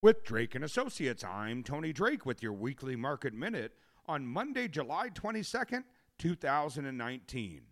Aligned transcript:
With 0.00 0.22
Drake 0.22 0.54
and 0.54 0.62
Associates, 0.62 1.24
I'm 1.24 1.64
Tony 1.64 1.92
Drake 1.92 2.24
with 2.24 2.40
your 2.40 2.52
weekly 2.52 2.94
market 2.94 3.34
minute 3.34 3.72
on 4.06 4.28
Monday, 4.28 4.68
July 4.68 5.08
22nd, 5.08 5.82
2019. 6.18 7.62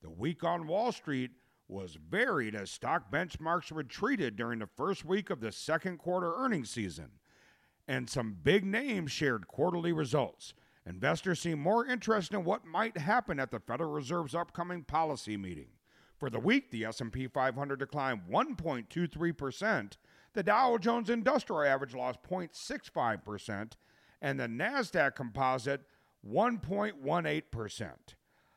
The 0.00 0.08
week 0.08 0.42
on 0.42 0.66
Wall 0.66 0.92
Street 0.92 1.32
was 1.68 1.98
varied 2.08 2.54
as 2.54 2.70
stock 2.70 3.12
benchmarks 3.12 3.70
retreated 3.70 4.34
during 4.34 4.60
the 4.60 4.66
first 4.66 5.04
week 5.04 5.28
of 5.28 5.40
the 5.40 5.52
second 5.52 5.98
quarter 5.98 6.32
earnings 6.34 6.70
season, 6.70 7.10
and 7.86 8.08
some 8.08 8.38
big 8.42 8.64
names 8.64 9.12
shared 9.12 9.46
quarterly 9.46 9.92
results. 9.92 10.54
Investors 10.86 11.40
seem 11.40 11.58
more 11.58 11.84
interested 11.84 12.34
in 12.34 12.44
what 12.44 12.64
might 12.64 12.96
happen 12.96 13.38
at 13.38 13.50
the 13.50 13.60
Federal 13.60 13.90
Reserve's 13.90 14.34
upcoming 14.34 14.84
policy 14.84 15.36
meeting. 15.36 15.68
For 16.18 16.30
the 16.30 16.40
week, 16.40 16.70
the 16.70 16.84
S&P 16.84 17.26
500 17.26 17.78
declined 17.78 18.22
1.23%, 18.30 19.92
the 20.32 20.42
Dow 20.42 20.78
Jones 20.78 21.10
Industrial 21.10 21.62
Average 21.62 21.94
lost 21.94 22.22
0.65%, 22.22 23.72
and 24.22 24.40
the 24.40 24.46
Nasdaq 24.46 25.14
Composite 25.14 25.82
1.18%. 26.28 27.92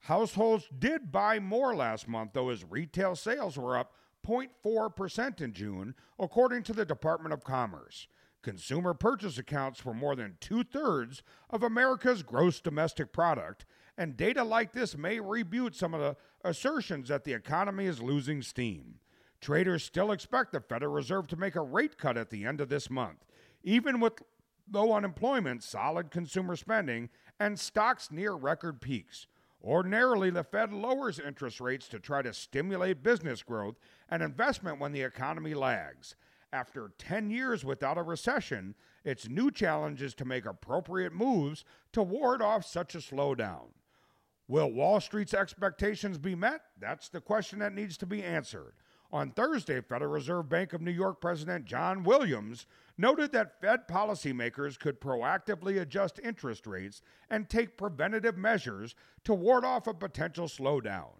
Households 0.00 0.68
did 0.78 1.10
buy 1.10 1.38
more 1.38 1.74
last 1.74 2.06
month, 2.06 2.30
though, 2.32 2.50
as 2.50 2.64
retail 2.64 3.16
sales 3.16 3.58
were 3.58 3.76
up 3.76 3.92
0.4% 4.26 5.40
in 5.40 5.52
June, 5.52 5.94
according 6.18 6.62
to 6.64 6.72
the 6.72 6.84
Department 6.84 7.32
of 7.32 7.44
Commerce. 7.44 8.08
Consumer 8.42 8.94
purchase 8.94 9.36
accounts 9.38 9.80
for 9.80 9.92
more 9.92 10.14
than 10.14 10.36
two 10.40 10.62
thirds 10.62 11.22
of 11.50 11.62
America's 11.62 12.22
gross 12.22 12.60
domestic 12.60 13.12
product, 13.12 13.66
and 13.98 14.16
data 14.16 14.44
like 14.44 14.72
this 14.72 14.96
may 14.96 15.18
rebuke 15.18 15.74
some 15.74 15.92
of 15.92 16.00
the 16.00 16.16
assertions 16.48 17.08
that 17.08 17.24
the 17.24 17.32
economy 17.32 17.84
is 17.84 18.00
losing 18.00 18.40
steam. 18.40 18.94
Traders 19.40 19.84
still 19.84 20.12
expect 20.12 20.52
the 20.52 20.60
Federal 20.60 20.92
Reserve 20.92 21.26
to 21.28 21.36
make 21.36 21.56
a 21.56 21.60
rate 21.60 21.98
cut 21.98 22.16
at 22.16 22.30
the 22.30 22.44
end 22.44 22.60
of 22.60 22.68
this 22.68 22.88
month, 22.88 23.24
even 23.62 23.98
with 23.98 24.22
low 24.72 24.92
unemployment, 24.92 25.64
solid 25.64 26.10
consumer 26.10 26.54
spending, 26.54 27.08
and 27.40 27.58
stocks 27.58 28.10
near 28.10 28.34
record 28.34 28.80
peaks. 28.80 29.26
Ordinarily, 29.62 30.30
the 30.30 30.44
Fed 30.44 30.72
lowers 30.72 31.18
interest 31.18 31.60
rates 31.60 31.88
to 31.88 31.98
try 31.98 32.22
to 32.22 32.32
stimulate 32.32 33.02
business 33.02 33.42
growth 33.42 33.76
and 34.08 34.22
investment 34.22 34.78
when 34.78 34.92
the 34.92 35.02
economy 35.02 35.54
lags. 35.54 36.14
After 36.52 36.92
10 36.98 37.30
years 37.30 37.64
without 37.64 37.98
a 37.98 38.02
recession, 38.02 38.74
its 39.04 39.28
new 39.28 39.50
challenge 39.50 40.02
is 40.02 40.14
to 40.14 40.24
make 40.24 40.46
appropriate 40.46 41.12
moves 41.12 41.64
to 41.92 42.02
ward 42.02 42.40
off 42.40 42.64
such 42.64 42.94
a 42.94 42.98
slowdown. 42.98 43.70
Will 44.48 44.72
Wall 44.72 44.98
Street's 45.00 45.34
expectations 45.34 46.16
be 46.16 46.34
met? 46.34 46.62
That's 46.80 47.10
the 47.10 47.20
question 47.20 47.58
that 47.58 47.74
needs 47.74 47.98
to 47.98 48.06
be 48.06 48.22
answered. 48.22 48.72
On 49.10 49.30
Thursday, 49.30 49.80
Federal 49.80 50.10
Reserve 50.10 50.48
Bank 50.48 50.72
of 50.72 50.82
New 50.82 50.90
York 50.90 51.20
President 51.20 51.64
John 51.64 52.02
Williams 52.02 52.66
noted 52.98 53.32
that 53.32 53.60
Fed 53.60 53.88
policymakers 53.88 54.78
could 54.78 55.00
proactively 55.00 55.80
adjust 55.80 56.20
interest 56.22 56.66
rates 56.66 57.00
and 57.30 57.48
take 57.48 57.78
preventative 57.78 58.36
measures 58.36 58.94
to 59.24 59.32
ward 59.32 59.64
off 59.64 59.86
a 59.86 59.94
potential 59.94 60.46
slowdown. 60.46 61.12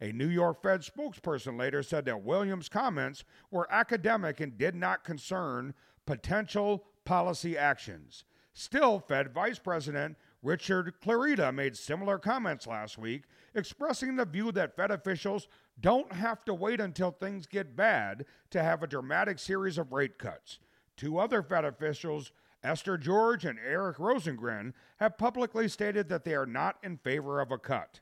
A 0.00 0.12
New 0.12 0.28
York 0.28 0.62
Fed 0.62 0.80
spokesperson 0.80 1.58
later 1.58 1.82
said 1.82 2.04
that 2.06 2.22
Williams' 2.22 2.68
comments 2.68 3.24
were 3.50 3.70
academic 3.70 4.40
and 4.40 4.56
did 4.56 4.74
not 4.74 5.04
concern 5.04 5.74
potential 6.06 6.84
policy 7.04 7.56
actions. 7.56 8.24
Still, 8.54 9.00
Fed 9.00 9.34
Vice 9.34 9.58
President 9.58 10.16
Richard 10.44 10.92
Clarida 11.02 11.54
made 11.54 11.74
similar 11.74 12.18
comments 12.18 12.66
last 12.66 12.98
week, 12.98 13.22
expressing 13.54 14.14
the 14.14 14.26
view 14.26 14.52
that 14.52 14.76
Fed 14.76 14.90
officials 14.90 15.48
don't 15.80 16.12
have 16.12 16.44
to 16.44 16.52
wait 16.52 16.80
until 16.80 17.10
things 17.10 17.46
get 17.46 17.74
bad 17.74 18.26
to 18.50 18.62
have 18.62 18.82
a 18.82 18.86
dramatic 18.86 19.38
series 19.38 19.78
of 19.78 19.90
rate 19.90 20.18
cuts. 20.18 20.58
Two 20.98 21.18
other 21.18 21.42
Fed 21.42 21.64
officials, 21.64 22.30
Esther 22.62 22.98
George 22.98 23.46
and 23.46 23.58
Eric 23.58 23.96
Rosengren, 23.96 24.74
have 24.98 25.16
publicly 25.16 25.66
stated 25.66 26.10
that 26.10 26.24
they 26.24 26.34
are 26.34 26.46
not 26.46 26.76
in 26.82 26.98
favor 26.98 27.40
of 27.40 27.50
a 27.50 27.58
cut. 27.58 28.00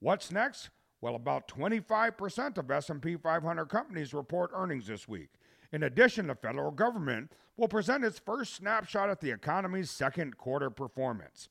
What's 0.00 0.32
next? 0.32 0.70
Well, 1.00 1.14
about 1.14 1.46
25% 1.46 2.58
of 2.58 2.68
S&P 2.68 3.16
500 3.16 3.66
companies 3.66 4.12
report 4.12 4.50
earnings 4.52 4.88
this 4.88 5.06
week. 5.06 5.30
In 5.72 5.84
addition, 5.84 6.26
the 6.26 6.34
federal 6.34 6.72
government 6.72 7.30
will 7.56 7.68
present 7.68 8.04
its 8.04 8.18
first 8.18 8.54
snapshot 8.54 9.08
at 9.08 9.20
the 9.20 9.30
economy's 9.30 9.90
second 9.90 10.36
quarter 10.36 10.68
performance. 10.68 11.48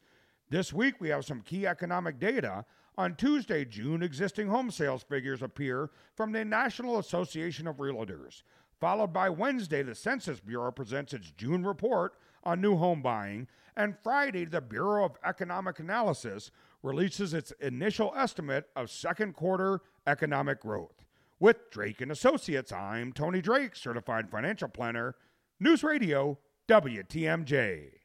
This 0.50 0.72
week, 0.72 0.96
we 1.00 1.10
have 1.10 1.26
some 1.26 1.42
key 1.42 1.66
economic 1.66 2.20
data. 2.20 2.66
On 2.98 3.16
Tuesday, 3.16 3.66
June 3.66 4.04
existing 4.04 4.48
home 4.48 4.70
sales 4.70 5.04
figures 5.04 5.42
appear 5.42 5.90
from 6.16 6.32
the 6.32 6.46
National 6.46 7.00
Association 7.00 7.68
of 7.68 7.78
Realtors. 7.78 8.44
Followed 8.80 9.12
by 9.12 9.30
Wednesday, 9.30 9.82
the 9.82 9.96
Census 9.96 10.40
Bureau 10.40 10.72
presents 10.72 11.14
its 11.14 11.32
June 11.32 11.66
report 11.66 12.14
on 12.44 12.62
new 12.62 12.78
home 12.78 13.02
buying. 13.02 13.48
And 13.76 13.98
Friday, 13.98 14.46
the 14.46 14.62
Bureau 14.62 15.06
of 15.06 15.18
Economic 15.26 15.80
Analysis 15.80 16.52
releases 16.84 17.34
its 17.34 17.52
initial 17.60 18.14
estimate 18.16 18.70
of 18.76 18.92
second 18.92 19.34
quarter 19.34 19.82
economic 20.06 20.62
growth. 20.62 21.04
With 21.40 21.72
Drake 21.72 22.02
and 22.02 22.12
Associates, 22.12 22.72
I'm 22.72 23.12
Tony 23.12 23.42
Drake, 23.42 23.76
certified 23.76 24.30
financial 24.30 24.70
planner, 24.70 25.16
News 25.60 25.84
Radio, 25.84 26.38
WTMJ. 26.68 28.05